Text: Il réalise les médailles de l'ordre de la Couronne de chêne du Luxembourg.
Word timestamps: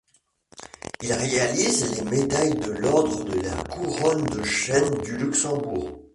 Il 1.03 1.13
réalise 1.13 1.93
les 1.95 2.01
médailles 2.09 2.55
de 2.55 2.71
l'ordre 2.71 3.23
de 3.23 3.39
la 3.39 3.55
Couronne 3.65 4.25
de 4.25 4.41
chêne 4.43 4.95
du 5.03 5.15
Luxembourg. 5.15 5.99